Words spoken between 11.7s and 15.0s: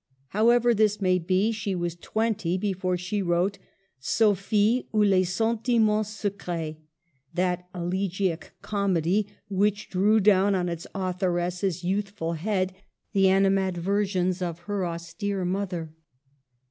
youthful head the animadversions of her